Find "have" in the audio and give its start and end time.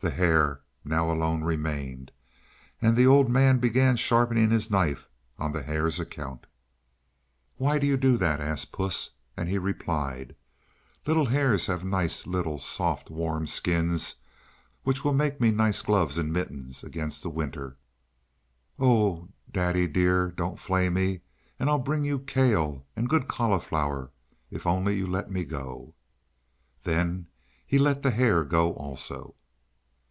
11.66-11.84